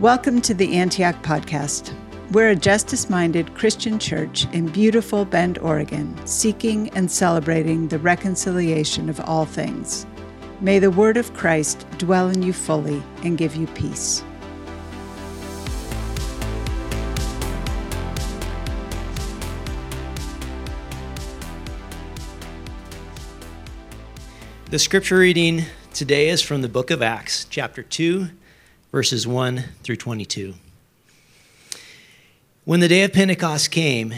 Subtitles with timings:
[0.00, 1.94] Welcome to the Antioch Podcast.
[2.32, 9.08] We're a justice minded Christian church in beautiful Bend, Oregon, seeking and celebrating the reconciliation
[9.08, 10.06] of all things.
[10.60, 14.24] May the word of Christ dwell in you fully and give you peace.
[24.70, 28.30] The scripture reading today is from the book of Acts, chapter 2,
[28.92, 30.52] verses 1 through 22.
[32.64, 34.12] When the day of Pentecost came,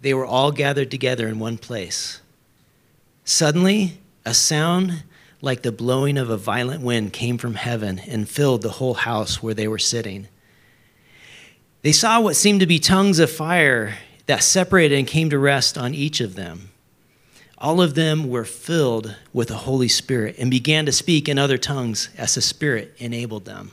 [0.00, 2.20] they were all gathered together in one place.
[3.24, 5.04] Suddenly, a sound
[5.40, 9.40] like the blowing of a violent wind came from heaven and filled the whole house
[9.40, 10.26] where they were sitting.
[11.82, 15.78] They saw what seemed to be tongues of fire that separated and came to rest
[15.78, 16.70] on each of them.
[17.56, 21.56] All of them were filled with the Holy Spirit and began to speak in other
[21.56, 23.72] tongues as the Spirit enabled them.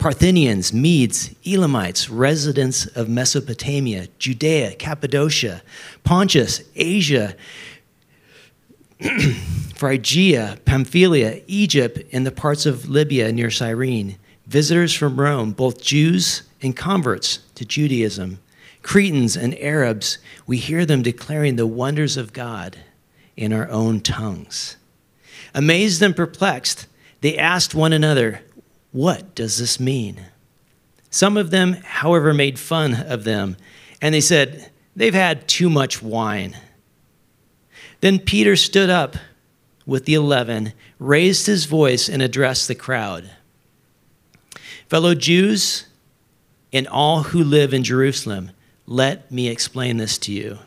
[0.00, 5.60] Parthians, Medes, Elamites, residents of Mesopotamia, Judea, Cappadocia,
[6.04, 7.36] Pontus, Asia,
[9.74, 16.44] Phrygia, Pamphylia, Egypt, and the parts of Libya near Cyrene, visitors from Rome, both Jews
[16.62, 18.38] and converts to Judaism,
[18.82, 22.78] Cretans and Arabs, we hear them declaring the wonders of God
[23.36, 24.78] in our own tongues.
[25.54, 26.86] Amazed and perplexed,
[27.20, 28.40] they asked one another,
[28.92, 30.26] What does this mean?
[31.10, 33.56] Some of them, however, made fun of them,
[34.00, 36.56] and they said, They've had too much wine.
[38.00, 39.16] Then Peter stood up
[39.86, 43.30] with the eleven, raised his voice, and addressed the crowd
[44.88, 45.86] Fellow Jews
[46.72, 48.50] and all who live in Jerusalem,
[48.86, 50.58] let me explain this to you.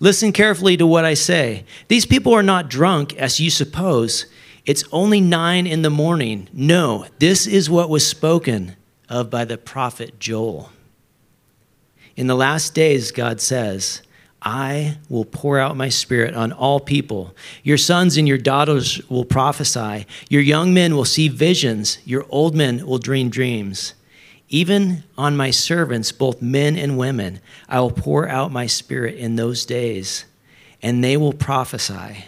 [0.00, 1.64] Listen carefully to what I say.
[1.88, 4.24] These people are not drunk, as you suppose.
[4.68, 6.46] It's only nine in the morning.
[6.52, 8.76] No, this is what was spoken
[9.08, 10.68] of by the prophet Joel.
[12.16, 14.02] In the last days, God says,
[14.42, 17.34] I will pour out my spirit on all people.
[17.62, 20.06] Your sons and your daughters will prophesy.
[20.28, 21.96] Your young men will see visions.
[22.04, 23.94] Your old men will dream dreams.
[24.50, 27.40] Even on my servants, both men and women,
[27.70, 30.26] I will pour out my spirit in those days,
[30.82, 32.26] and they will prophesy.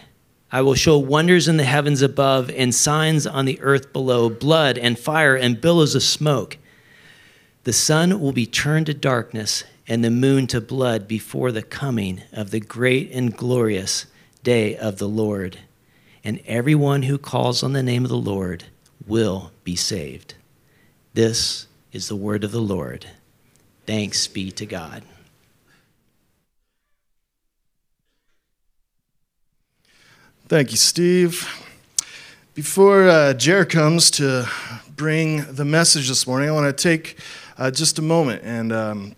[0.51, 4.77] I will show wonders in the heavens above and signs on the earth below blood
[4.77, 6.57] and fire and billows of smoke.
[7.63, 12.21] The sun will be turned to darkness and the moon to blood before the coming
[12.33, 14.07] of the great and glorious
[14.43, 15.59] day of the Lord.
[16.23, 18.65] And everyone who calls on the name of the Lord
[19.07, 20.35] will be saved.
[21.13, 23.05] This is the word of the Lord.
[23.85, 25.03] Thanks be to God.
[30.51, 31.49] Thank you, Steve.
[32.55, 34.49] Before uh, Jer comes to
[34.97, 37.17] bring the message this morning, I want to take
[37.57, 39.15] uh, just a moment and, um,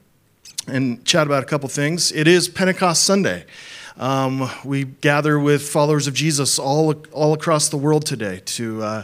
[0.67, 2.11] and chat about a couple things.
[2.11, 3.45] It is Pentecost Sunday.
[3.97, 9.03] Um, we gather with followers of Jesus all, all across the world today to uh,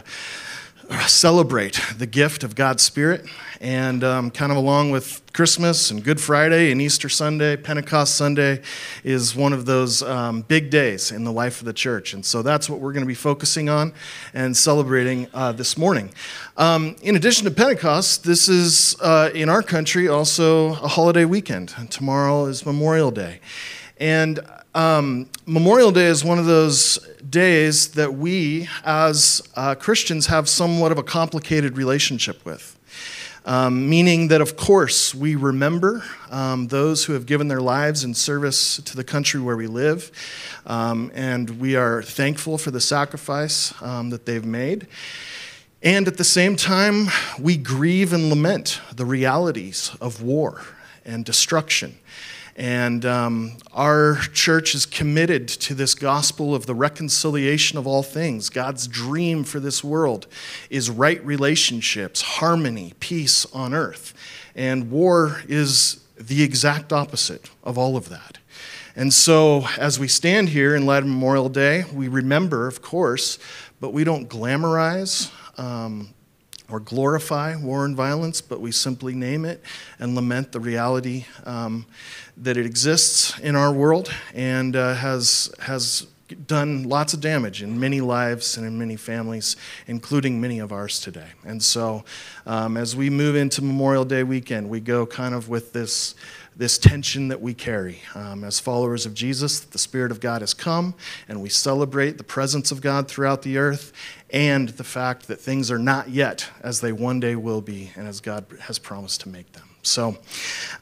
[1.06, 3.24] celebrate the gift of God's Spirit.
[3.60, 8.62] And um, kind of along with Christmas and Good Friday and Easter Sunday, Pentecost Sunday
[9.04, 12.14] is one of those um, big days in the life of the church.
[12.14, 13.92] And so that's what we're going to be focusing on
[14.32, 16.10] and celebrating uh, this morning.
[16.56, 21.74] Um, in addition to Pentecost, this is uh, in our country also a holiday weekend.
[21.76, 23.40] And tomorrow is Memorial Day.
[23.98, 24.40] And
[24.74, 26.98] um, Memorial Day is one of those
[27.30, 32.76] days that we, as uh, Christians, have somewhat of a complicated relationship with.
[33.46, 38.12] Um, meaning that, of course, we remember um, those who have given their lives in
[38.12, 40.12] service to the country where we live,
[40.66, 44.86] um, and we are thankful for the sacrifice um, that they've made.
[45.82, 47.06] And at the same time,
[47.38, 50.60] we grieve and lament the realities of war
[51.06, 51.98] and destruction
[52.56, 58.50] and um, our church is committed to this gospel of the reconciliation of all things.
[58.50, 60.26] God's dream for this world
[60.68, 64.14] is right relationships, harmony, peace on earth.
[64.54, 68.38] And war is the exact opposite of all of that.
[68.96, 73.38] And so, as we stand here in light Memorial Day, we remember, of course,
[73.80, 76.12] but we don't glamorize um,
[76.70, 79.62] or glorify war and violence, but we simply name it
[79.98, 81.86] and lament the reality um,
[82.36, 86.06] that it exists in our world and uh, has, has
[86.46, 89.56] done lots of damage in many lives and in many families,
[89.86, 91.28] including many of ours today.
[91.44, 92.04] And so,
[92.46, 96.14] um, as we move into Memorial Day weekend, we go kind of with this
[96.56, 98.00] this tension that we carry.
[98.14, 100.94] Um, as followers of Jesus, the Spirit of God has come,
[101.28, 103.92] and we celebrate the presence of God throughout the earth
[104.30, 108.06] and the fact that things are not yet as they one day will be and
[108.06, 109.68] as God has promised to make them.
[109.82, 110.18] So,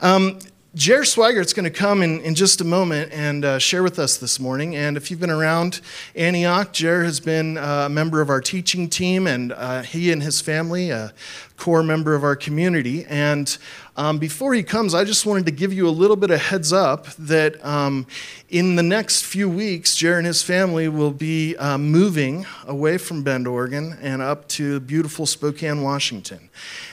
[0.00, 0.40] um,
[0.74, 4.18] Jer Swigart going to come in, in just a moment and uh, share with us
[4.18, 4.76] this morning.
[4.76, 5.80] And if you've been around
[6.14, 10.22] Antioch, Jer has been uh, a member of our teaching team, and uh, he and
[10.22, 11.12] his family, a
[11.58, 13.04] core member of our community.
[13.06, 13.58] And
[13.98, 16.72] um, before he comes, I just wanted to give you a little bit of heads
[16.72, 18.06] up that um,
[18.48, 23.24] in the next few weeks, Jared and his family will be uh, moving away from
[23.24, 26.48] Bend, Oregon, and up to beautiful Spokane, Washington.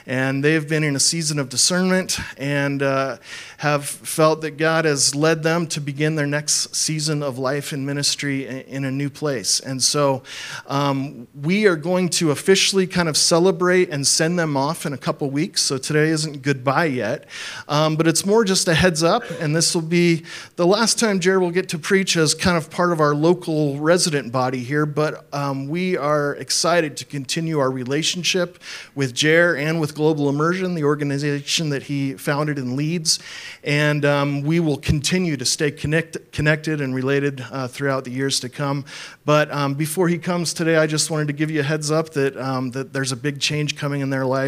[0.08, 3.18] And they've been in a season of discernment and uh,
[3.58, 7.86] have felt that God has led them to begin their next season of life and
[7.86, 9.60] ministry in a new place.
[9.60, 10.24] And so
[10.68, 14.98] um, we are going to officially kind of celebrate and send them off in a
[14.98, 15.62] couple weeks.
[15.62, 17.26] So today isn't goodbye yet,
[17.68, 19.24] um, but it's more just a heads up.
[19.40, 20.24] And this will be
[20.56, 23.80] the last time Jared will get to preach as kind of part of our local
[23.80, 24.86] resident body here.
[24.86, 28.60] But um, we are excited to continue our relationship
[28.94, 33.20] with Jer and with Global Immersion, the organization that he founded and leads.
[33.64, 38.40] And um, we will continue to stay connect, connected and related uh, throughout the years
[38.42, 38.86] to come.
[39.26, 42.12] But um, before he comes today, I just wanted to give you a heads up
[42.12, 44.45] that, um, that there's a big change coming in their life,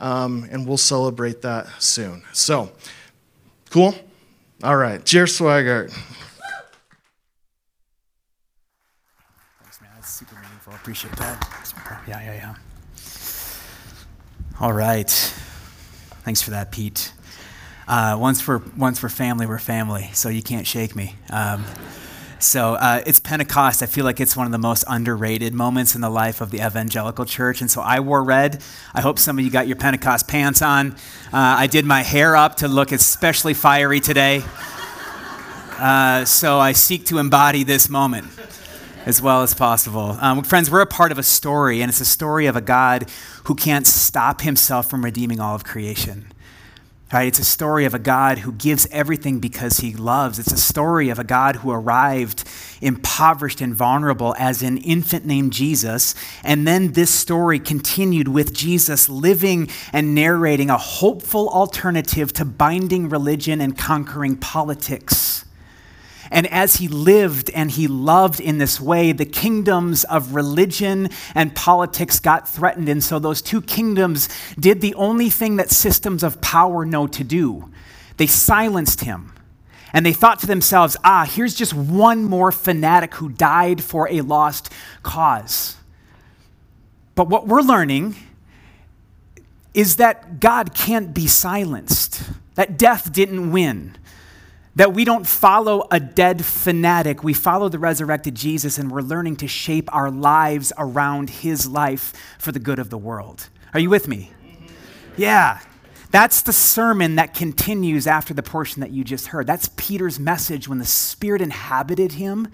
[0.00, 2.22] um, and we'll celebrate that soon.
[2.32, 2.70] So,
[3.70, 3.94] cool?
[4.62, 5.04] All right.
[5.04, 5.90] Cheers, Swigart.
[9.60, 9.90] Thanks, man.
[9.94, 10.72] That's super meaningful.
[10.72, 12.02] I appreciate that.
[12.08, 12.54] Yeah, yeah, yeah.
[14.60, 15.10] All right.
[16.24, 17.12] Thanks for that, Pete.
[17.86, 21.14] Uh, once, we're, once we're family, we're family, so you can't shake me.
[21.30, 21.64] Um,
[22.46, 23.82] so uh, it's Pentecost.
[23.82, 26.64] I feel like it's one of the most underrated moments in the life of the
[26.64, 27.60] evangelical church.
[27.60, 28.62] And so I wore red.
[28.94, 30.92] I hope some of you got your Pentecost pants on.
[31.32, 34.42] Uh, I did my hair up to look especially fiery today.
[35.78, 38.28] Uh, so I seek to embody this moment
[39.04, 40.16] as well as possible.
[40.20, 43.10] Um, friends, we're a part of a story, and it's a story of a God
[43.44, 46.32] who can't stop himself from redeeming all of creation.
[47.12, 47.28] Right?
[47.28, 50.40] It's a story of a God who gives everything because he loves.
[50.40, 52.42] It's a story of a God who arrived
[52.80, 56.16] impoverished and vulnerable as an infant named Jesus.
[56.42, 63.08] And then this story continued with Jesus living and narrating a hopeful alternative to binding
[63.08, 65.45] religion and conquering politics.
[66.30, 71.54] And as he lived and he loved in this way, the kingdoms of religion and
[71.54, 72.88] politics got threatened.
[72.88, 74.28] And so those two kingdoms
[74.58, 77.70] did the only thing that systems of power know to do
[78.16, 79.32] they silenced him.
[79.92, 84.22] And they thought to themselves, ah, here's just one more fanatic who died for a
[84.22, 84.72] lost
[85.02, 85.76] cause.
[87.14, 88.16] But what we're learning
[89.74, 92.22] is that God can't be silenced,
[92.54, 93.96] that death didn't win
[94.76, 97.24] that we don't follow a dead fanatic.
[97.24, 102.12] We follow the resurrected Jesus, and we're learning to shape our lives around his life
[102.38, 103.48] for the good of the world.
[103.74, 104.30] Are you with me?
[105.16, 105.60] Yeah.
[106.10, 109.46] That's the sermon that continues after the portion that you just heard.
[109.46, 112.48] That's Peter's message when the Spirit inhabited him.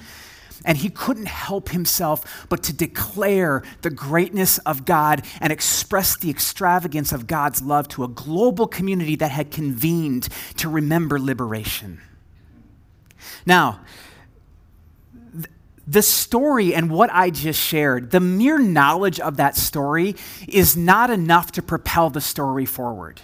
[0.64, 6.30] And he couldn't help himself but to declare the greatness of God and express the
[6.30, 12.00] extravagance of God's love to a global community that had convened to remember liberation.
[13.46, 13.80] Now,
[15.86, 20.14] the story and what I just shared, the mere knowledge of that story
[20.48, 23.20] is not enough to propel the story forward.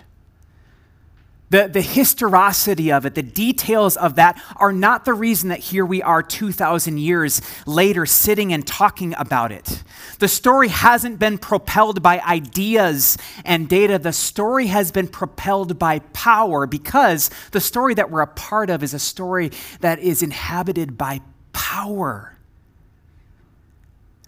[1.50, 5.86] The, the historicity of it, the details of that are not the reason that here
[5.86, 9.82] we are 2,000 years later sitting and talking about it.
[10.18, 13.98] The story hasn't been propelled by ideas and data.
[13.98, 18.82] The story has been propelled by power because the story that we're a part of
[18.82, 19.50] is a story
[19.80, 21.22] that is inhabited by
[21.54, 22.36] power.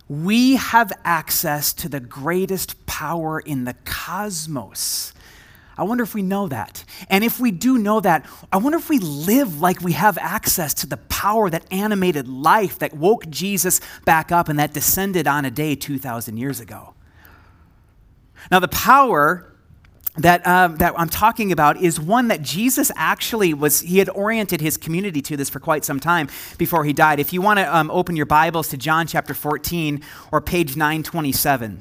[0.08, 5.12] We have access to the greatest power in the cosmos
[5.80, 6.84] I wonder if we know that.
[7.08, 10.74] And if we do know that, I wonder if we live like we have access
[10.74, 15.46] to the power that animated life, that woke Jesus back up, and that descended on
[15.46, 16.92] a day 2,000 years ago.
[18.50, 19.50] Now, the power
[20.18, 24.60] that, um, that I'm talking about is one that Jesus actually was, he had oriented
[24.60, 27.20] his community to this for quite some time before he died.
[27.20, 31.80] If you want to um, open your Bibles to John chapter 14 or page 927.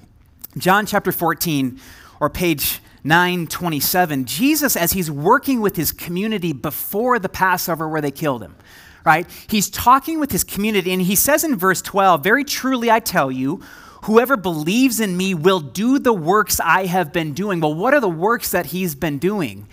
[0.58, 1.82] John chapter 14,
[2.22, 8.12] or page 927, Jesus, as he's working with his community before the Passover where they
[8.12, 8.56] killed him,
[9.06, 9.28] right?
[9.48, 13.32] He's talking with his community, and he says in verse 12, Very truly I tell
[13.32, 13.62] you,
[14.04, 17.60] whoever believes in me will do the works I have been doing.
[17.60, 19.68] Well, what are the works that he's been doing?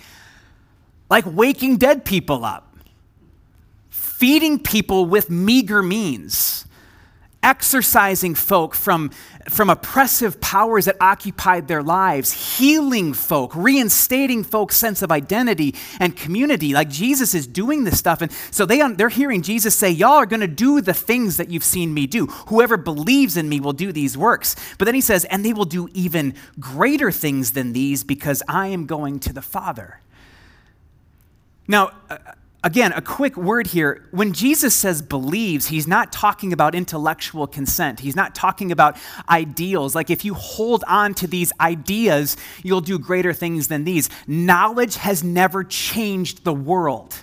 [1.08, 2.76] Like waking dead people up,
[3.88, 6.66] feeding people with meager means
[7.46, 9.10] exorcising folk from,
[9.48, 16.16] from oppressive powers that occupied their lives, healing folk, reinstating folks' sense of identity and
[16.16, 16.72] community.
[16.72, 18.22] Like Jesus is doing this stuff.
[18.22, 21.50] And so they, they're hearing Jesus say, Y'all are going to do the things that
[21.50, 22.26] you've seen me do.
[22.48, 24.56] Whoever believes in me will do these works.
[24.78, 28.68] But then he says, And they will do even greater things than these because I
[28.68, 30.00] am going to the Father.
[31.68, 32.18] Now, uh,
[32.66, 34.02] Again, a quick word here.
[34.10, 38.00] When Jesus says believes, he's not talking about intellectual consent.
[38.00, 38.96] He's not talking about
[39.28, 39.94] ideals.
[39.94, 44.10] Like if you hold on to these ideas, you'll do greater things than these.
[44.26, 47.14] Knowledge has never changed the world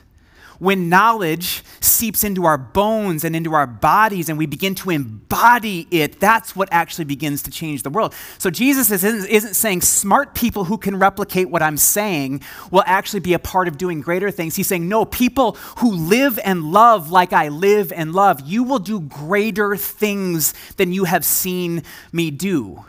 [0.59, 5.87] when knowledge seeps into our bones and into our bodies and we begin to embody
[5.91, 8.13] it, that's what actually begins to change the world.
[8.37, 12.41] So Jesus isn't, isn't saying smart people who can replicate what I'm saying
[12.71, 14.55] will actually be a part of doing greater things.
[14.55, 18.79] He's saying, no, people who live and love like I live and love, you will
[18.79, 22.85] do greater things than you have seen me do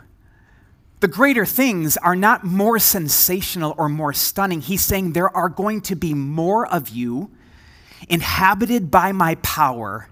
[1.05, 4.59] the greater things are not more sensational or more stunning.
[4.59, 7.29] He's saying there are going to be more of you
[8.09, 10.09] inhabited by my power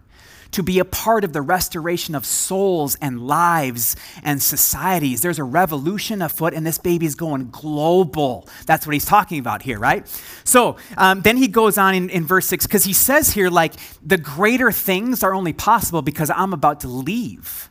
[0.53, 5.21] to be a part of the restoration of souls and lives and societies.
[5.21, 8.47] There's a revolution afoot, and this baby's going global.
[8.65, 10.07] That's what he's talking about here, right?
[10.43, 13.73] So um, then he goes on in, in verse 6 because he says here, like,
[14.05, 17.69] the greater things are only possible because I'm about to leave.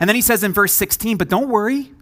[0.00, 1.92] And then he says in verse 16, but don't worry,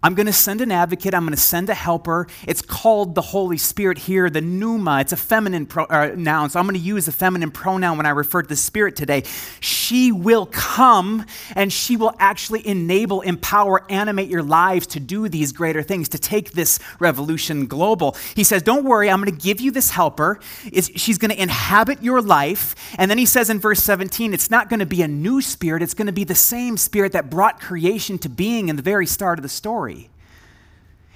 [0.00, 1.12] I'm going to send an advocate.
[1.12, 2.28] I'm going to send a helper.
[2.46, 5.00] It's called the Holy Spirit here, the pneuma.
[5.00, 8.06] It's a feminine pro, uh, noun, so I'm going to use a feminine pronoun when
[8.06, 9.24] I refer to the Spirit today.
[9.58, 11.26] She will come
[11.56, 16.18] and she will actually enable, empower, animate your lives to do these greater things, to
[16.18, 18.16] take this revolution global.
[18.36, 20.38] He says, Don't worry, I'm going to give you this helper.
[20.70, 22.76] It's, she's going to inhabit your life.
[22.98, 25.82] And then he says in verse 17, it's not going to be a new spirit,
[25.82, 29.06] it's going to be the same spirit that brought creation to being in the very
[29.06, 29.97] start of the story story.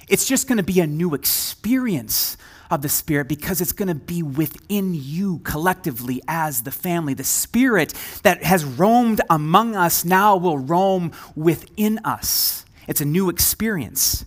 [0.07, 2.37] It's just going to be a new experience
[2.69, 7.13] of the Spirit because it's going to be within you collectively as the family.
[7.13, 7.93] The Spirit
[8.23, 12.65] that has roamed among us now will roam within us.
[12.87, 14.25] It's a new experience.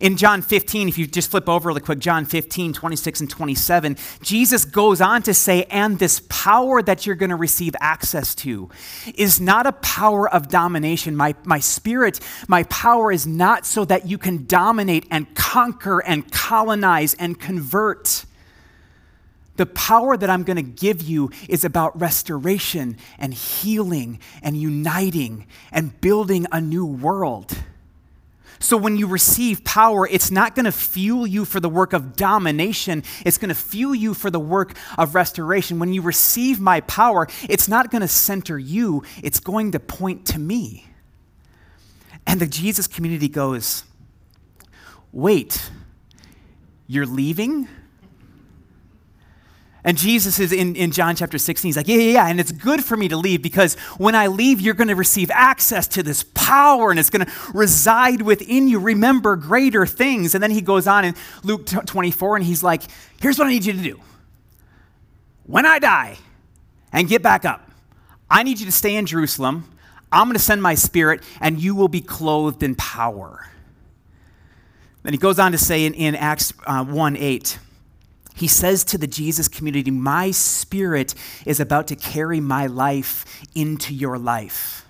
[0.00, 3.96] In John 15, if you just flip over really quick, John 15, 26 and 27,
[4.22, 8.68] Jesus goes on to say, and this power that you're going to receive access to
[9.14, 11.16] is not a power of domination.
[11.16, 16.30] My, my spirit, my power is not so that you can dominate and conquer and
[16.30, 18.24] colonize and convert.
[19.56, 25.46] The power that I'm going to give you is about restoration and healing and uniting
[25.72, 27.56] and building a new world.
[28.58, 32.16] So when you receive power, it's not going to fuel you for the work of
[32.16, 35.78] domination, it's going to fuel you for the work of restoration.
[35.78, 40.26] When you receive my power, it's not going to center you, it's going to point
[40.26, 40.86] to me.
[42.26, 43.84] And the Jesus community goes,
[45.12, 45.70] Wait,
[46.86, 47.68] you're leaving?
[49.86, 51.68] And Jesus is in, in John chapter 16.
[51.68, 52.26] He's like, yeah, yeah, yeah.
[52.26, 55.30] And it's good for me to leave because when I leave, you're going to receive
[55.30, 58.80] access to this power and it's going to reside within you.
[58.80, 60.34] Remember greater things.
[60.34, 61.14] And then he goes on in
[61.44, 62.82] Luke 24 and he's like,
[63.20, 64.00] here's what I need you to do.
[65.44, 66.18] When I die
[66.92, 67.70] and get back up,
[68.28, 69.72] I need you to stay in Jerusalem.
[70.10, 73.48] I'm going to send my spirit and you will be clothed in power.
[75.04, 77.60] Then he goes on to say in, in Acts uh, 1 8,
[78.36, 81.14] he says to the Jesus community, My spirit
[81.46, 83.24] is about to carry my life
[83.54, 84.84] into your life.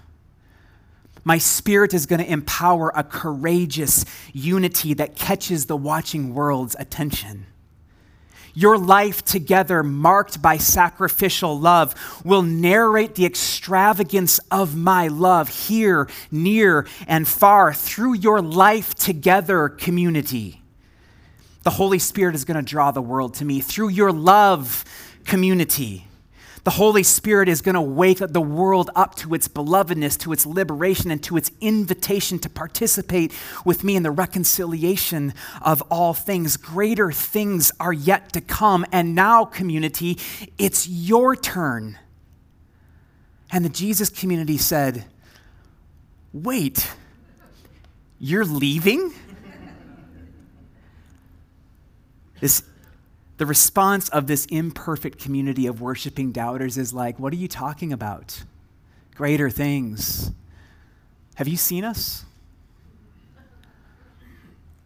[1.23, 7.47] My spirit is going to empower a courageous unity that catches the watching world's attention.
[8.53, 16.09] Your life together, marked by sacrificial love, will narrate the extravagance of my love here,
[16.33, 20.63] near, and far through your life together community.
[21.67, 24.85] The Holy Spirit is going to draw the world to me through your love
[25.25, 26.07] community.
[26.63, 30.47] The Holy Spirit is going to wake the world up to its belovedness, to its
[30.47, 33.33] liberation, and to its invitation to participate
[33.65, 36.57] with me in the reconciliation of all things.
[36.57, 38.87] Greater things are yet to come.
[38.93, 40.19] And now, community,
[40.59, 41.99] it's your turn.
[43.51, 45.05] And the Jesus community said,
[46.33, 46.93] Wait,
[48.21, 49.13] You're leaving?
[52.41, 52.63] This,
[53.39, 57.93] the response of this imperfect community of worshiping doubters is like, What are you talking
[57.93, 58.43] about?
[59.15, 60.31] Greater things.
[61.37, 62.25] Have you seen us?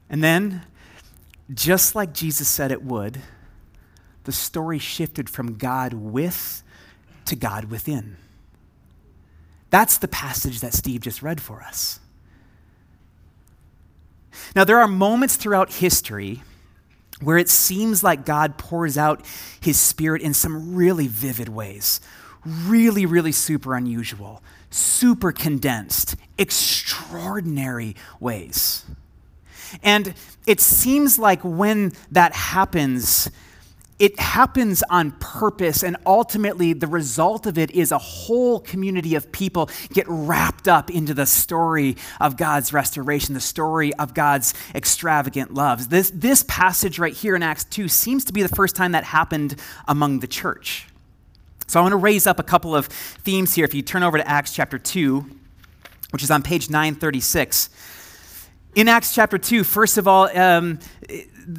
[0.09, 0.62] And then,
[1.52, 3.21] just like Jesus said it would,
[4.25, 6.62] the story shifted from God with
[7.26, 8.16] to God within.
[9.71, 12.00] That's the passage that Steve just read for us.
[14.54, 16.42] Now, there are moments throughout history
[17.20, 19.24] where it seems like God pours out
[19.60, 22.00] his spirit in some really vivid ways,
[22.44, 28.84] really, really super unusual, super condensed, extraordinary ways.
[29.82, 30.14] And
[30.46, 33.30] it seems like when that happens,
[34.00, 39.30] it happens on purpose, and ultimately, the result of it is a whole community of
[39.30, 45.52] people get wrapped up into the story of God's restoration, the story of God's extravagant
[45.52, 45.88] loves.
[45.88, 49.04] This, this passage right here in Acts 2 seems to be the first time that
[49.04, 50.88] happened among the church.
[51.66, 53.66] So I want to raise up a couple of themes here.
[53.66, 55.25] If you turn over to Acts chapter 2,
[56.11, 57.69] which is on page 936.
[58.75, 60.78] In Acts chapter 2, first of all, um,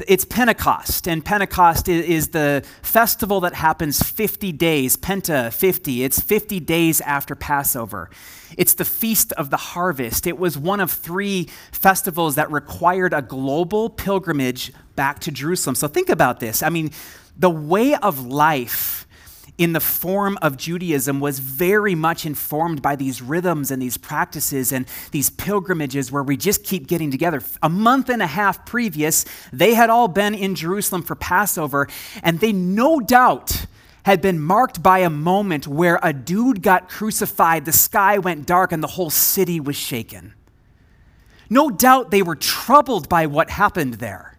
[0.07, 6.03] it's Pentecost, and Pentecost is the festival that happens 50 days, Penta 50.
[6.03, 8.09] It's 50 days after Passover.
[8.57, 10.27] It's the Feast of the Harvest.
[10.27, 15.75] It was one of three festivals that required a global pilgrimage back to Jerusalem.
[15.75, 16.61] So think about this.
[16.61, 16.91] I mean,
[17.37, 19.07] the way of life
[19.57, 24.71] in the form of Judaism was very much informed by these rhythms and these practices
[24.71, 27.41] and these pilgrimages where we just keep getting together.
[27.61, 31.87] A month and a half previous, they had all been in Jerusalem for Passover,
[32.23, 33.65] and they no doubt
[34.03, 38.71] had been marked by a moment where a dude got crucified, the sky went dark,
[38.71, 40.33] and the whole city was shaken.
[41.49, 44.30] No doubt they were troubled by what happened there.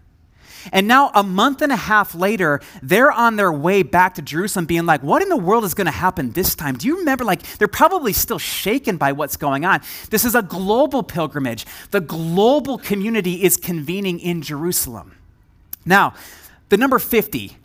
[0.70, 4.66] And now, a month and a half later, they're on their way back to Jerusalem,
[4.66, 6.76] being like, What in the world is going to happen this time?
[6.76, 7.24] Do you remember?
[7.24, 9.80] Like, they're probably still shaken by what's going on.
[10.10, 11.66] This is a global pilgrimage.
[11.90, 15.16] The global community is convening in Jerusalem.
[15.84, 16.14] Now,
[16.68, 17.56] the number 50,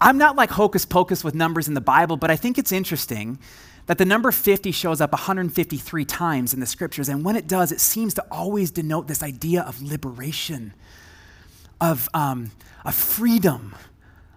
[0.00, 3.38] I'm not like hocus pocus with numbers in the Bible, but I think it's interesting
[3.86, 7.08] that the number 50 shows up 153 times in the scriptures.
[7.08, 10.72] And when it does, it seems to always denote this idea of liberation
[11.84, 12.50] of, um,
[12.84, 13.74] of freedom,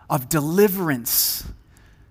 [0.09, 1.45] of deliverance.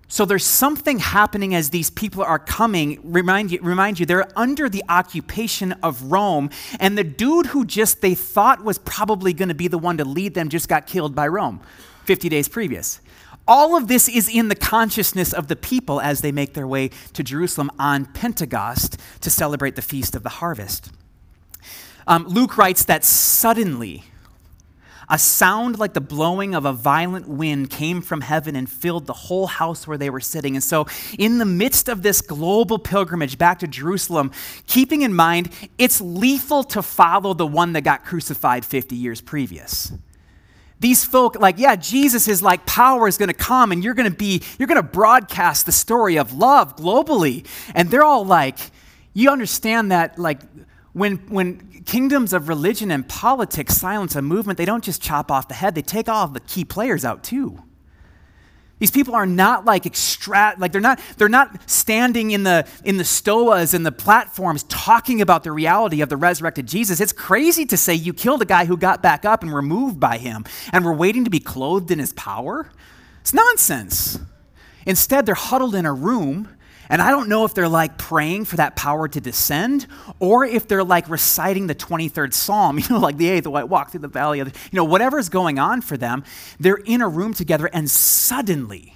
[0.09, 3.01] So there's something happening as these people are coming.
[3.05, 6.49] Remind you, remind you, they're under the occupation of Rome,
[6.81, 10.07] and the dude who just they thought was probably going to be the one to
[10.07, 11.61] lead them just got killed by Rome
[12.05, 13.01] 50 days previous.
[13.46, 16.90] All of this is in the consciousness of the people as they make their way
[17.12, 20.90] to Jerusalem on Pentecost to celebrate the Feast of the Harvest.
[22.07, 24.05] Um, Luke writes that suddenly,
[25.09, 29.12] a sound like the blowing of a violent wind came from heaven and filled the
[29.12, 30.57] whole house where they were sitting.
[30.57, 30.87] And so,
[31.19, 34.33] in the midst of this global pilgrimage back to Jerusalem,
[34.66, 39.92] keeping in mind it's lethal to follow the one that got crucified 50 years previous.
[40.79, 44.11] These folk, like, yeah, Jesus is like, power is going to come and you're going
[44.11, 47.47] to be, you're going to broadcast the story of love globally.
[47.75, 48.59] And they're all like,
[49.14, 50.42] you understand that, like,
[50.97, 55.47] when, when kingdoms of religion and politics silence a movement, they don't just chop off
[55.47, 57.63] the head, they take all the key players out too.
[58.79, 62.97] These people are not like extract like they're not they're not standing in the in
[62.97, 66.99] the stoas and the platforms talking about the reality of the resurrected Jesus.
[66.99, 70.01] It's crazy to say you killed a guy who got back up and were moved
[70.01, 72.71] by him and we're waiting to be clothed in his power.
[73.21, 74.19] It's nonsense.
[74.87, 76.56] Instead, they're huddled in a room
[76.88, 79.87] and I don't know if they're like praying for that power to descend
[80.18, 83.90] or if they're like reciting the 23rd Psalm, you know, like the eighth, white walk
[83.90, 86.25] through the valley of, the, you know, whatever's going on for them.
[86.61, 88.94] They're in a room together and suddenly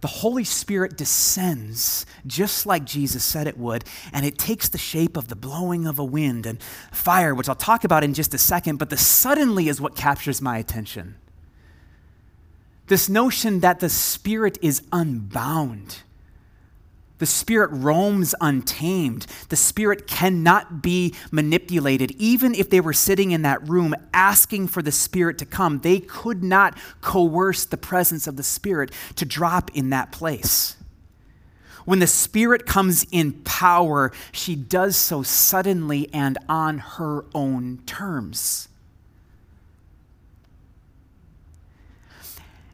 [0.00, 5.16] the Holy Spirit descends just like Jesus said it would, and it takes the shape
[5.16, 8.38] of the blowing of a wind and fire, which I'll talk about in just a
[8.38, 11.16] second, but the suddenly is what captures my attention.
[12.88, 16.02] This notion that the Spirit is unbound
[17.18, 19.26] the Spirit roams untamed.
[19.48, 22.12] The Spirit cannot be manipulated.
[22.12, 26.00] Even if they were sitting in that room asking for the Spirit to come, they
[26.00, 30.76] could not coerce the presence of the Spirit to drop in that place.
[31.86, 38.68] When the Spirit comes in power, she does so suddenly and on her own terms.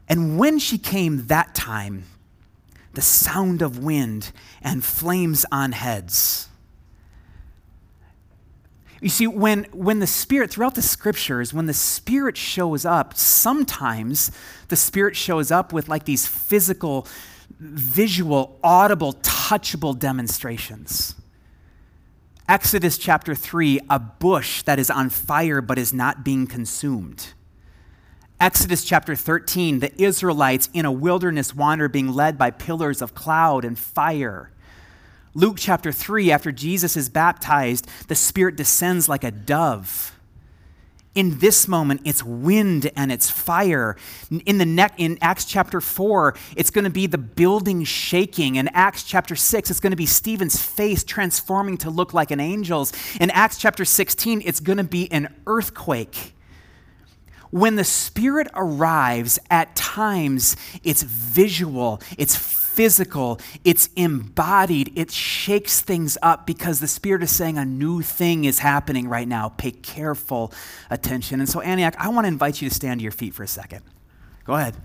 [0.09, 2.05] And when she came that time,
[2.93, 6.49] the sound of wind and flames on heads.
[9.01, 14.31] You see, when, when the Spirit, throughout the scriptures, when the Spirit shows up, sometimes
[14.69, 17.05] the Spirit shows up with like these physical,
[17.59, 21.15] visual, audible, touchable demonstrations.
[22.47, 27.33] Exodus chapter 3, a bush that is on fire but is not being consumed.
[28.39, 33.63] Exodus chapter 13, the Israelites in a wilderness wander being led by pillars of cloud
[33.63, 34.51] and fire.
[35.33, 40.13] Luke chapter 3, after Jesus is baptized, the Spirit descends like a dove.
[41.15, 43.95] In this moment, it's wind and it's fire.
[44.45, 48.55] In, the ne- in Acts chapter 4, it's going to be the building shaking.
[48.55, 52.39] In Acts chapter 6, it's going to be Stephen's face transforming to look like an
[52.39, 52.93] angel's.
[53.21, 56.32] In Acts chapter 16, it's going to be an earthquake.
[57.53, 66.17] When the Spirit arrives, at times it's visual, it's physical, it's embodied, it shakes things
[66.23, 69.49] up because the Spirit is saying a new thing is happening right now.
[69.49, 70.51] Pay careful
[70.89, 71.39] attention.
[71.39, 73.47] And so, Antioch, I want to invite you to stand to your feet for a
[73.47, 73.83] second.
[74.45, 74.75] Go ahead.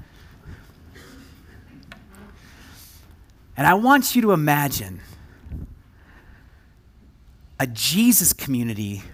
[3.56, 5.00] And I want you to imagine
[7.58, 9.04] a Jesus community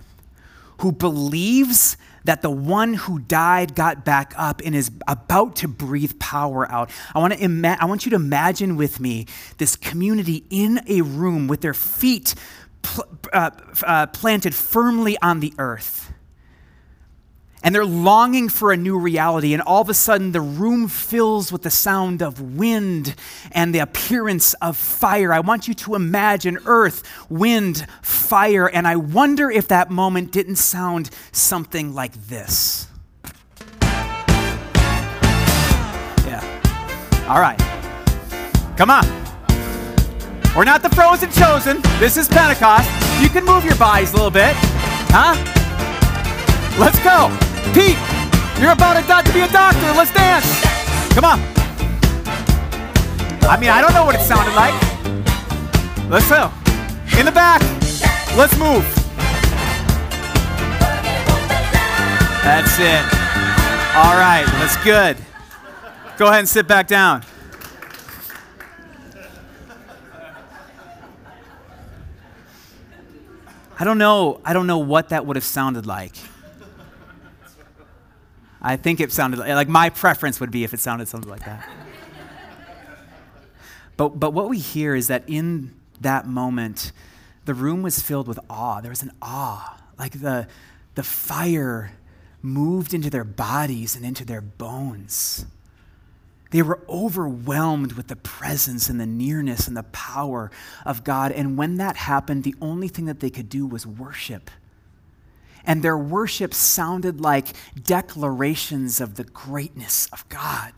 [0.78, 6.18] who believes that the one who died got back up and is about to breathe
[6.18, 6.90] power out.
[7.14, 9.26] I want, to ima- I want you to imagine with me
[9.58, 12.34] this community in a room with their feet
[12.82, 13.50] pl- uh,
[13.82, 16.13] uh, planted firmly on the earth
[17.64, 19.54] and they're longing for a new reality.
[19.54, 23.14] And all of a sudden, the room fills with the sound of wind
[23.52, 25.32] and the appearance of fire.
[25.32, 28.68] I want you to imagine earth, wind, fire.
[28.68, 32.86] And I wonder if that moment didn't sound something like this.
[36.26, 37.26] Yeah.
[37.28, 37.58] All right.
[38.76, 39.06] Come on.
[40.54, 41.80] We're not the frozen chosen.
[41.98, 42.90] This is Pentecost.
[43.22, 44.52] You can move your bodies a little bit.
[45.08, 45.34] Huh?
[46.78, 47.43] Let's go.
[47.72, 47.98] Pete,
[48.60, 49.80] you're about to, to be a doctor.
[49.96, 50.44] Let's dance.
[51.14, 51.40] Come on.
[53.46, 54.74] I mean, I don't know what it sounded like.
[56.10, 56.50] Let's go.
[57.18, 57.62] In the back.
[58.36, 58.84] Let's move.
[62.42, 63.04] That's it.
[63.96, 65.16] All right, that's good.
[66.18, 67.24] Go ahead and sit back down.
[73.78, 74.40] I don't know.
[74.44, 76.14] I don't know what that would have sounded like.
[78.66, 81.44] I think it sounded like, like my preference would be if it sounded something like
[81.44, 81.68] that.
[83.98, 86.90] but, but what we hear is that in that moment,
[87.44, 88.80] the room was filled with awe.
[88.80, 90.48] There was an awe, like the,
[90.94, 91.92] the fire
[92.40, 95.44] moved into their bodies and into their bones.
[96.50, 100.50] They were overwhelmed with the presence and the nearness and the power
[100.86, 101.32] of God.
[101.32, 104.50] And when that happened, the only thing that they could do was worship
[105.66, 107.48] and their worship sounded like
[107.80, 110.72] declarations of the greatness of God.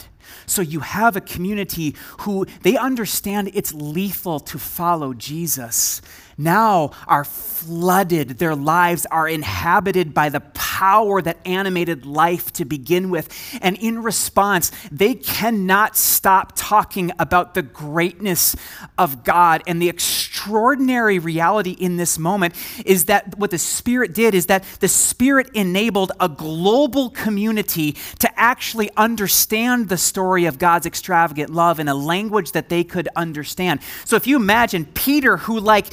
[0.47, 6.03] So you have a community who they understand it's lethal to follow Jesus
[6.39, 8.39] now are flooded.
[8.39, 13.29] Their lives are inhabited by the power that animated life to begin with.
[13.63, 18.57] And in response, they cannot stop talking about the greatness
[18.99, 19.63] of God.
[19.67, 24.65] And the extraordinary reality in this moment is that what the Spirit did is that
[24.81, 31.81] the Spirit enabled a global community to actually understand the story of God's extravagant love
[31.81, 33.81] in a language that they could understand.
[34.05, 35.87] So if you imagine Peter, who like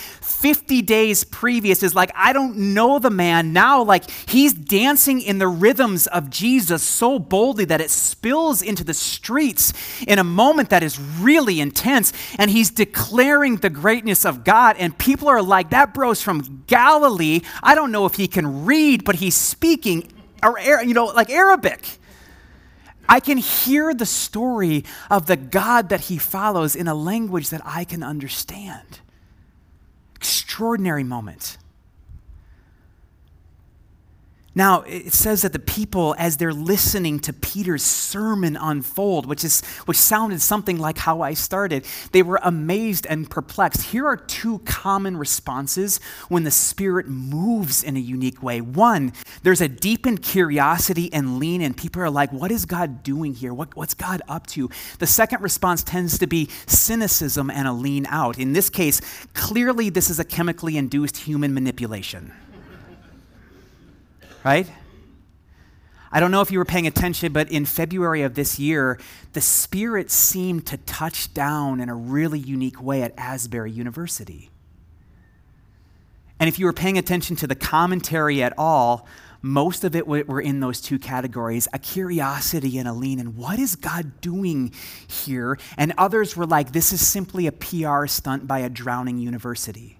[0.43, 3.53] 50 days previous is like, I don't know the man.
[3.53, 8.83] Now, like, he's dancing in the rhythms of Jesus so boldly that it spills into
[8.83, 9.71] the streets
[10.05, 12.11] in a moment that is really intense.
[12.37, 14.75] And he's declaring the greatness of God.
[14.77, 17.39] And people are like, that bro's from Galilee.
[17.63, 20.11] I don't know if he can read, but he's speaking,
[20.65, 21.87] you know, like Arabic.
[23.07, 27.61] I can hear the story of the God that he follows in a language that
[27.63, 28.99] I can understand
[30.53, 31.57] extraordinary moment.
[34.55, 39.61] Now, it says that the people, as they're listening to Peter's sermon unfold, which, is,
[39.85, 43.81] which sounded something like how I started, they were amazed and perplexed.
[43.81, 48.61] Here are two common responses when the Spirit moves in a unique way.
[48.61, 51.73] One, there's a deepened curiosity and lean in.
[51.73, 53.55] People are like, what is God doing here?
[53.55, 54.69] What, what's God up to?
[54.99, 58.37] The second response tends to be cynicism and a lean out.
[58.37, 59.01] In this case,
[59.33, 62.33] clearly this is a chemically induced human manipulation
[64.43, 64.67] right?
[66.11, 68.99] I don't know if you were paying attention, but in February of this year,
[69.33, 74.51] the Spirit seemed to touch down in a really unique way at Asbury University.
[76.39, 79.07] And if you were paying attention to the commentary at all,
[79.41, 83.57] most of it were in those two categories a curiosity and a lean in what
[83.57, 84.71] is God doing
[85.07, 85.57] here?
[85.77, 89.97] And others were like, this is simply a PR stunt by a drowning university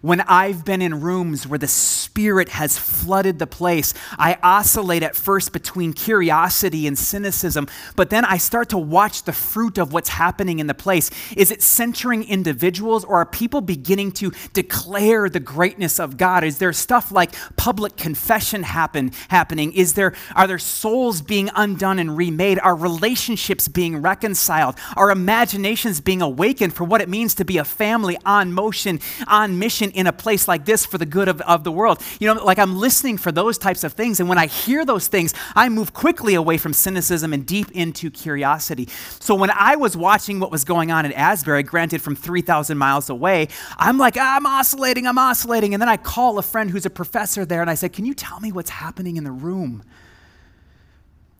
[0.00, 5.16] when I've been in rooms where the Spirit has flooded the place, I oscillate at
[5.16, 10.10] first between curiosity and cynicism, but then I start to watch the fruit of what's
[10.10, 11.10] happening in the place.
[11.36, 16.44] Is it centering individuals, or are people beginning to declare the greatness of God?
[16.44, 19.72] Is there stuff like public confession happen, happening?
[19.72, 22.58] Is there, are there souls being undone and remade?
[22.60, 24.76] Are relationships being reconciled?
[24.96, 29.58] Are imaginations being awakened for what it means to be a family on motion, on
[29.58, 29.90] mission?
[29.96, 32.02] In a place like this for the good of, of the world.
[32.20, 34.20] You know, like I'm listening for those types of things.
[34.20, 38.10] And when I hear those things, I move quickly away from cynicism and deep into
[38.10, 38.88] curiosity.
[39.18, 43.08] So when I was watching what was going on at Asbury, granted from 3,000 miles
[43.08, 45.74] away, I'm like, ah, I'm oscillating, I'm oscillating.
[45.74, 48.14] And then I call a friend who's a professor there and I said, Can you
[48.14, 49.82] tell me what's happening in the room?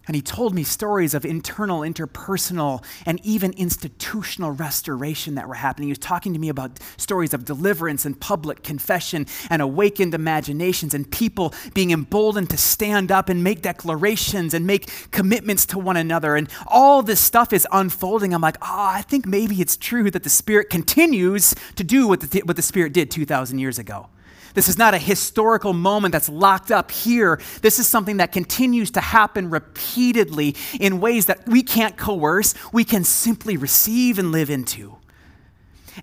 [0.07, 5.89] And he told me stories of internal, interpersonal, and even institutional restoration that were happening.
[5.89, 10.95] He was talking to me about stories of deliverance and public confession and awakened imaginations
[10.95, 15.97] and people being emboldened to stand up and make declarations and make commitments to one
[15.97, 16.37] another.
[16.37, 18.33] And all this stuff is unfolding.
[18.33, 22.21] I'm like, oh, I think maybe it's true that the Spirit continues to do what
[22.21, 24.09] the, what the Spirit did 2,000 years ago.
[24.57, 27.39] This is not a historical moment that's locked up here.
[27.61, 32.83] This is something that continues to happen repeatedly in ways that we can't coerce, we
[32.83, 34.97] can simply receive and live into.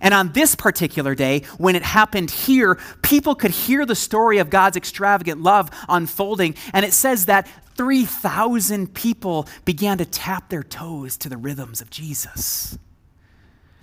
[0.00, 4.50] And on this particular day, when it happened here, people could hear the story of
[4.50, 6.54] God's extravagant love unfolding.
[6.72, 11.90] And it says that 3,000 people began to tap their toes to the rhythms of
[11.90, 12.78] Jesus.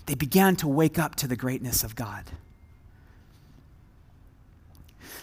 [0.06, 2.24] They began to wake up to the greatness of God.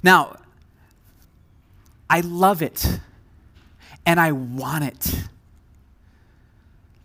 [0.03, 0.37] Now,
[2.09, 3.01] I love it
[4.07, 5.29] and I want it.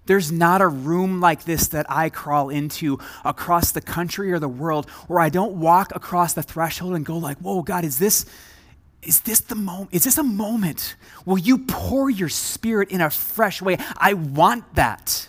[0.05, 4.49] There's not a room like this that I crawl into across the country or the
[4.49, 8.25] world where I don't walk across the threshold and go like, "Whoa, God, is this
[9.01, 9.89] is this the moment?
[9.91, 10.95] Is this a moment?
[11.25, 13.77] Will you pour your spirit in a fresh way?
[13.97, 15.27] I want that.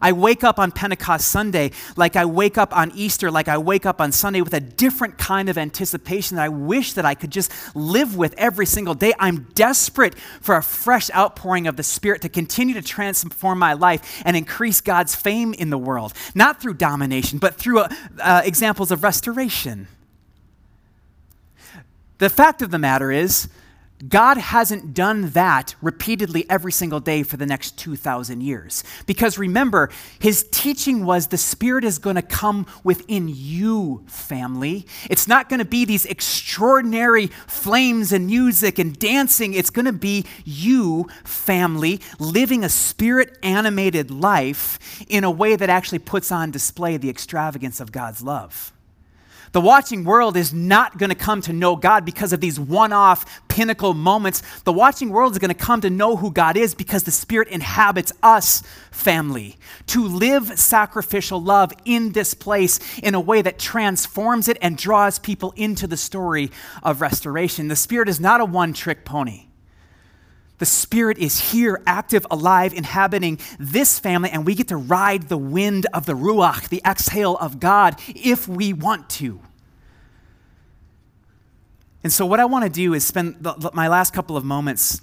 [0.00, 3.86] I wake up on Pentecost Sunday like I wake up on Easter, like I wake
[3.86, 7.30] up on Sunday with a different kind of anticipation that I wish that I could
[7.30, 9.12] just live with every single day.
[9.18, 14.22] I'm desperate for a fresh outpouring of the Spirit to continue to transform my life
[14.24, 17.88] and increase God's fame in the world, not through domination, but through uh,
[18.20, 19.88] uh, examples of restoration.
[22.18, 23.48] The fact of the matter is,
[24.08, 28.84] God hasn't done that repeatedly every single day for the next 2,000 years.
[29.06, 34.86] Because remember, his teaching was the Spirit is going to come within you, family.
[35.08, 39.54] It's not going to be these extraordinary flames and music and dancing.
[39.54, 45.70] It's going to be you, family, living a spirit animated life in a way that
[45.70, 48.73] actually puts on display the extravagance of God's love.
[49.54, 52.92] The watching world is not going to come to know God because of these one
[52.92, 54.42] off pinnacle moments.
[54.64, 57.46] The watching world is going to come to know who God is because the Spirit
[57.46, 64.48] inhabits us, family, to live sacrificial love in this place in a way that transforms
[64.48, 66.50] it and draws people into the story
[66.82, 67.68] of restoration.
[67.68, 69.46] The Spirit is not a one trick pony.
[70.58, 75.36] The Spirit is here, active, alive, inhabiting this family, and we get to ride the
[75.36, 79.40] wind of the Ruach, the exhale of God, if we want to.
[82.04, 85.00] And so, what I want to do is spend the, my last couple of moments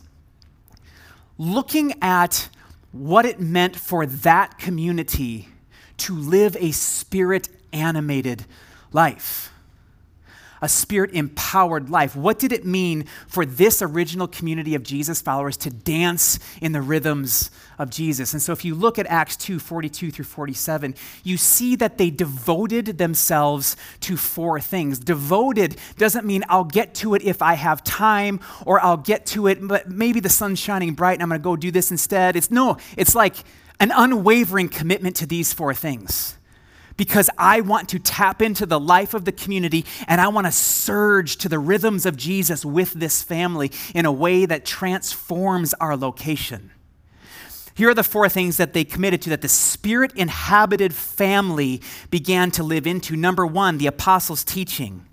[1.38, 2.48] looking at
[2.92, 5.50] what it meant for that community
[5.98, 8.46] to live a spirit animated
[8.92, 9.51] life
[10.62, 12.16] a spirit empowered life.
[12.16, 16.82] What did it mean for this original community of Jesus followers to dance in the
[16.82, 18.34] rhythms of Jesus?
[18.34, 22.10] And so if you look at Acts 2 42 through 47, you see that they
[22.10, 25.00] devoted themselves to four things.
[25.00, 29.48] Devoted doesn't mean I'll get to it if I have time or I'll get to
[29.48, 32.36] it, but maybe the sun's shining bright and I'm going to go do this instead.
[32.36, 33.36] It's no, it's like
[33.80, 36.38] an unwavering commitment to these four things
[36.98, 40.52] because I want to tap into the life of the community and I want to
[40.52, 45.96] surge to the rhythms of Jesus with this family in a way that transforms our
[45.96, 46.72] location.
[47.74, 52.52] Here are the four things that they committed to that the spirit inhabited family began
[52.52, 53.16] to live into.
[53.16, 55.06] Number one, the apostles' teaching.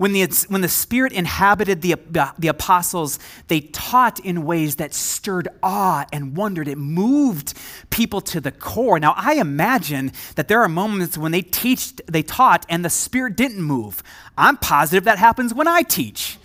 [0.00, 1.94] When the, when the Spirit inhabited the,
[2.38, 6.68] the apostles, they taught in ways that stirred awe and wondered.
[6.68, 7.52] It moved
[7.90, 8.98] people to the core.
[8.98, 13.36] Now, I imagine that there are moments when they, teach, they taught and the Spirit
[13.36, 14.02] didn't move.
[14.38, 16.38] I'm positive that happens when I teach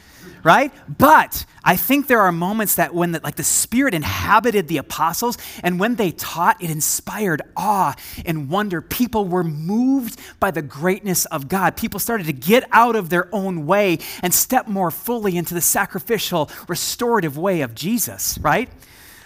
[0.43, 0.71] right?
[0.97, 5.37] But I think there are moments that when the, like the Spirit inhabited the apostles,
[5.63, 8.81] and when they taught, it inspired awe and wonder.
[8.81, 11.75] People were moved by the greatness of God.
[11.75, 15.61] People started to get out of their own way and step more fully into the
[15.61, 18.69] sacrificial, restorative way of Jesus, right?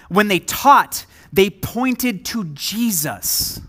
[0.08, 3.60] When they taught, they pointed to Jesus.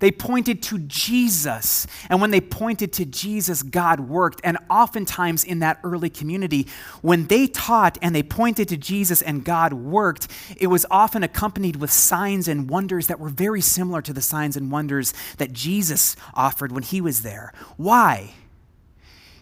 [0.00, 1.86] They pointed to Jesus.
[2.08, 4.40] And when they pointed to Jesus, God worked.
[4.42, 6.66] And oftentimes in that early community,
[7.02, 11.76] when they taught and they pointed to Jesus and God worked, it was often accompanied
[11.76, 16.16] with signs and wonders that were very similar to the signs and wonders that Jesus
[16.34, 17.52] offered when he was there.
[17.76, 18.32] Why?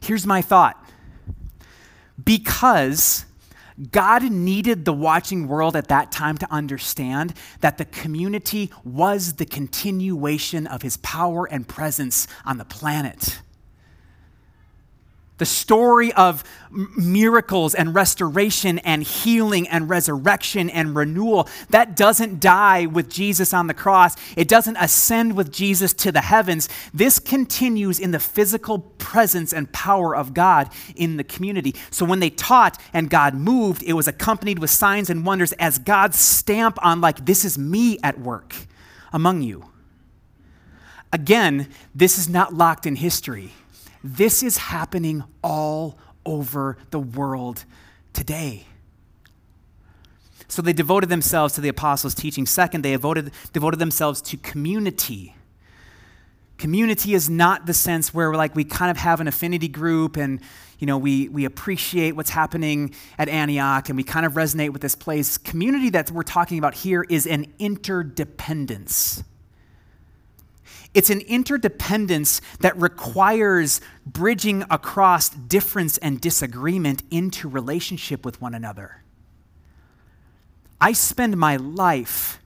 [0.01, 0.85] Here's my thought
[2.23, 3.25] because
[3.93, 9.47] God needed the watching world at that time to understand that the community was the
[9.47, 13.41] continuation of his power and presence on the planet
[15.39, 22.87] the story of miracles and restoration and healing and resurrection and renewal, that doesn't die
[22.87, 24.17] with Jesus on the cross.
[24.37, 26.69] It doesn't ascend with Jesus to the heavens.
[26.93, 31.75] This continues in the physical presence and power of God in the community.
[31.91, 35.79] So when they taught and God moved, it was accompanied with signs and wonders as
[35.79, 38.55] God's stamp on, like, this is me at work
[39.13, 39.65] among you.
[41.13, 43.53] Again, this is not locked in history.
[44.03, 47.65] This is happening all over the world
[48.13, 48.67] today.
[50.49, 52.47] So they devoted themselves to the apostles' teaching.
[52.47, 55.35] Second, they devoted, devoted themselves to community.
[56.57, 60.41] Community is not the sense where like we kind of have an affinity group and
[60.81, 64.83] you know we, we appreciate what's happening at Antioch and we kind of resonate with
[64.83, 65.39] this place.
[65.39, 69.23] Community that we're talking about here is an interdependence.
[70.99, 79.05] It's an interdependence that requires bridging across difference and disagreement into relationship with one another.
[80.81, 82.41] I spend my life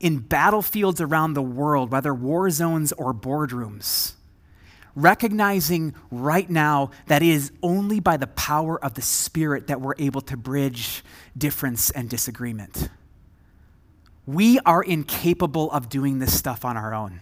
[0.00, 4.14] in battlefields around the world, whether war zones or boardrooms,
[4.96, 9.94] recognizing right now that it is only by the power of the Spirit that we're
[9.98, 11.04] able to bridge
[11.38, 12.88] difference and disagreement.
[14.26, 17.20] We are incapable of doing this stuff on our own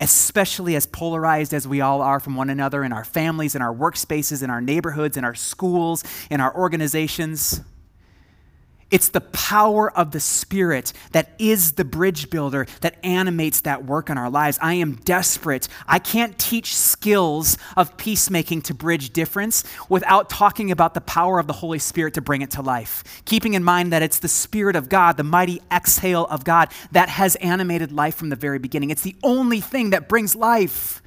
[0.00, 3.74] especially as polarized as we all are from one another in our families, in our
[3.74, 7.60] workspaces, in our neighborhoods, in our schools, in our organizations.
[8.94, 14.08] It's the power of the Spirit that is the bridge builder that animates that work
[14.08, 14.56] in our lives.
[14.62, 15.66] I am desperate.
[15.88, 21.48] I can't teach skills of peacemaking to bridge difference without talking about the power of
[21.48, 23.02] the Holy Spirit to bring it to life.
[23.24, 27.08] Keeping in mind that it's the Spirit of God, the mighty exhale of God, that
[27.08, 28.90] has animated life from the very beginning.
[28.90, 31.02] It's the only thing that brings life.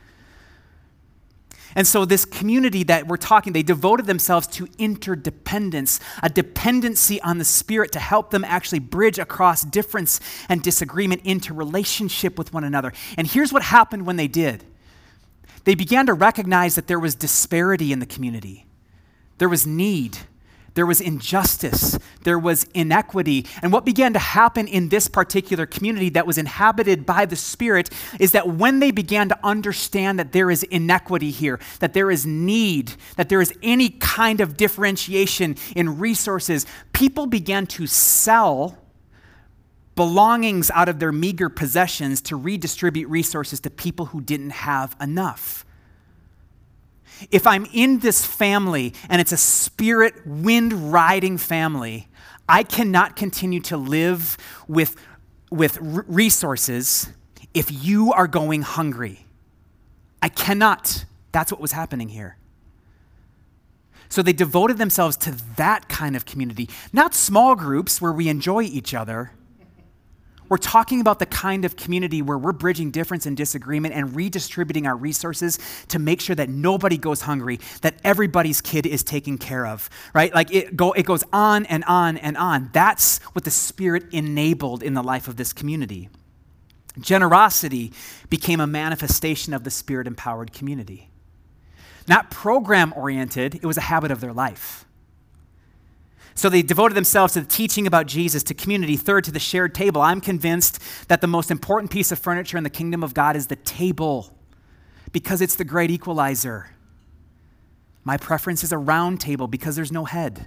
[1.78, 7.38] And so, this community that we're talking, they devoted themselves to interdependence, a dependency on
[7.38, 12.64] the Spirit to help them actually bridge across difference and disagreement into relationship with one
[12.64, 12.94] another.
[13.16, 14.64] And here's what happened when they did.
[15.66, 18.66] They began to recognize that there was disparity in the community,
[19.38, 20.18] there was need
[20.78, 23.48] there was injustice, there was inequity.
[23.64, 27.90] And what began to happen in this particular community that was inhabited by the Spirit
[28.20, 32.28] is that when they began to understand that there is inequity here, that there is
[32.28, 38.78] need, that there is any kind of differentiation in resources, people began to sell
[39.96, 45.66] belongings out of their meager possessions to redistribute resources to people who didn't have enough.
[47.32, 52.08] If I'm in this family and it's a spirit wind riding family,
[52.50, 54.96] I cannot continue to live with,
[55.52, 57.10] with resources
[57.54, 59.26] if you are going hungry.
[60.22, 61.06] I cannot.
[61.32, 62.38] That's what was happening here.
[64.10, 68.64] So they devoted themselves to that kind of community, not small groups where we enjoy
[68.64, 69.32] each other,
[70.50, 74.88] we're talking about the kind of community where we're bridging difference and disagreement and redistributing
[74.88, 79.66] our resources to make sure that nobody goes hungry, that everybody's kid is taken care
[79.66, 80.34] of, right?
[80.34, 82.70] Like it, go, it goes on and on and on.
[82.74, 86.10] That's what the Spirit enabled in the life of this community.
[87.00, 87.94] Generosity
[88.30, 91.10] became a manifestation of the Spirit empowered community.
[92.08, 94.87] Not program oriented, it was a habit of their life.
[96.38, 99.74] So they devoted themselves to the teaching about Jesus, to community, third, to the shared
[99.74, 100.04] table.
[100.04, 103.48] I'm convinced that the most important piece of furniture in the kingdom of God is
[103.48, 104.32] the table
[105.12, 106.70] because it's the great equalizer.
[108.04, 110.46] My preference is a round table because there's no head.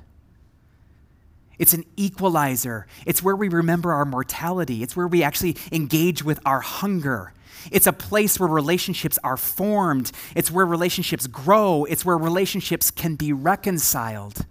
[1.59, 2.87] It's an equalizer.
[3.05, 4.85] It's where we remember our mortality.
[4.85, 7.35] It's where we actually engage with our hunger.
[7.73, 10.13] It's a place where relationships are formed.
[10.37, 11.85] It's where relationships grow.
[11.85, 14.47] It's where relationships can be reconciled.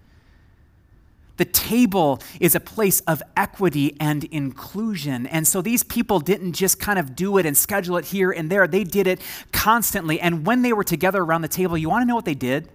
[1.40, 5.26] The table is a place of equity and inclusion.
[5.26, 8.50] And so these people didn't just kind of do it and schedule it here and
[8.50, 8.68] there.
[8.68, 9.22] They did it
[9.54, 10.20] constantly.
[10.20, 12.68] And when they were together around the table, you want to know what they did?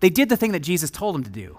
[0.00, 1.56] They did the thing that Jesus told them to do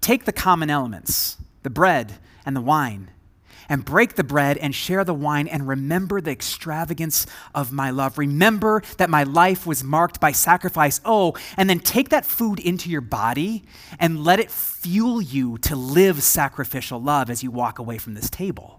[0.00, 3.10] take the common elements, the bread and the wine,
[3.68, 8.18] and break the bread and share the wine and remember the extravagance of my love.
[8.18, 11.00] Remember that my life was marked by sacrifice.
[11.04, 13.64] Oh, and then take that food into your body
[13.98, 18.30] and let it fuel you to live sacrificial love as you walk away from this
[18.30, 18.78] table.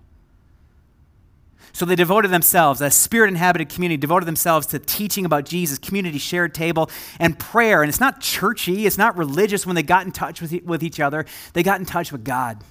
[1.71, 6.17] So they devoted themselves, a spirit inhabited community, devoted themselves to teaching about Jesus, community
[6.17, 7.81] shared table, and prayer.
[7.81, 10.99] And it's not churchy, it's not religious when they got in touch with, with each
[10.99, 12.63] other, they got in touch with God.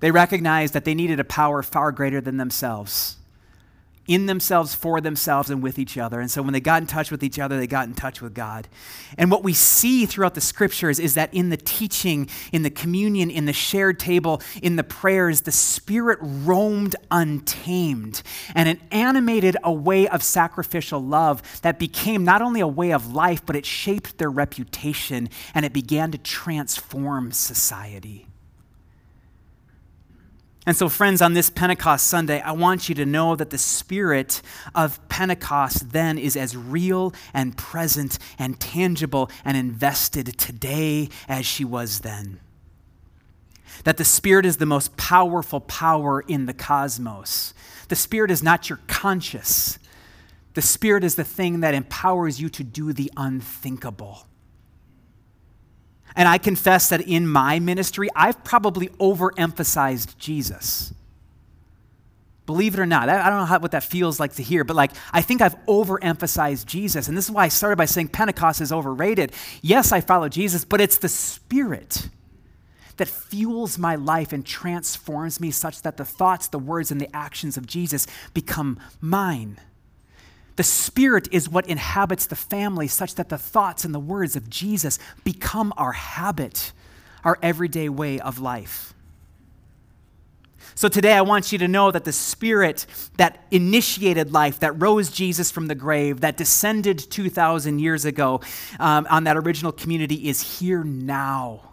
[0.00, 3.16] They recognized that they needed a power far greater than themselves,
[4.06, 6.20] in themselves, for themselves, and with each other.
[6.20, 8.34] And so when they got in touch with each other, they got in touch with
[8.34, 8.68] God.
[9.18, 13.30] And what we see throughout the scriptures is that in the teaching, in the communion,
[13.30, 18.22] in the shared table, in the prayers, the Spirit roamed untamed
[18.54, 23.12] and it animated a way of sacrificial love that became not only a way of
[23.12, 28.26] life, but it shaped their reputation and it began to transform society.
[30.66, 34.42] And so, friends, on this Pentecost Sunday, I want you to know that the spirit
[34.74, 41.64] of Pentecost then is as real and present and tangible and invested today as she
[41.64, 42.40] was then.
[43.84, 47.54] That the Spirit is the most powerful power in the cosmos.
[47.88, 49.78] The Spirit is not your conscience,
[50.54, 54.26] the Spirit is the thing that empowers you to do the unthinkable.
[56.16, 60.94] And I confess that in my ministry, I've probably overemphasized Jesus.
[62.46, 64.76] Believe it or not, I don't know how, what that feels like to hear, but
[64.76, 67.08] like I think I've overemphasized Jesus.
[67.08, 69.32] And this is why I started by saying Pentecost is overrated.
[69.62, 72.08] Yes, I follow Jesus, but it's the Spirit
[72.98, 77.14] that fuels my life and transforms me such that the thoughts, the words, and the
[77.14, 79.58] actions of Jesus become mine.
[80.56, 84.48] The Spirit is what inhabits the family, such that the thoughts and the words of
[84.48, 86.72] Jesus become our habit,
[87.24, 88.94] our everyday way of life.
[90.74, 92.86] So today, I want you to know that the Spirit
[93.16, 98.40] that initiated life, that rose Jesus from the grave, that descended 2,000 years ago
[98.78, 101.72] um, on that original community, is here now.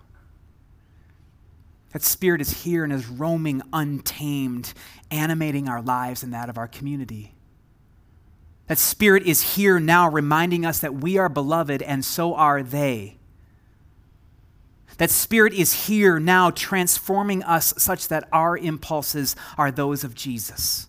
[1.92, 4.74] That Spirit is here and is roaming untamed,
[5.12, 7.33] animating our lives and that of our community.
[8.68, 13.18] That Spirit is here now, reminding us that we are beloved and so are they.
[14.98, 20.88] That Spirit is here now, transforming us such that our impulses are those of Jesus.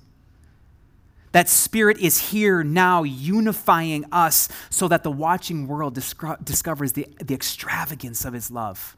[1.33, 7.35] That Spirit is here now, unifying us so that the watching world discovers the, the
[7.35, 8.97] extravagance of His love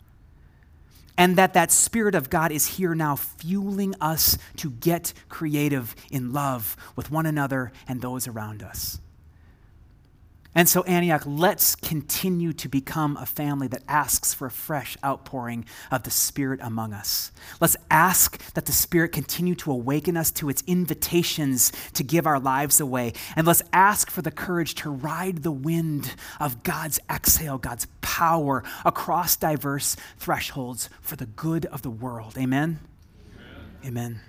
[1.18, 6.32] and that that spirit of god is here now fueling us to get creative in
[6.32, 9.00] love with one another and those around us
[10.56, 15.66] and so, Antioch, let's continue to become a family that asks for a fresh outpouring
[15.90, 17.30] of the Spirit among us.
[17.60, 22.40] Let's ask that the Spirit continue to awaken us to its invitations to give our
[22.40, 23.12] lives away.
[23.36, 28.64] And let's ask for the courage to ride the wind of God's exhale, God's power
[28.82, 32.38] across diverse thresholds for the good of the world.
[32.38, 32.80] Amen?
[33.84, 33.84] Amen.
[33.84, 34.20] Amen.